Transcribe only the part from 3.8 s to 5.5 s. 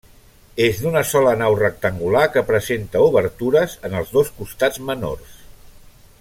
en els dos costats menors.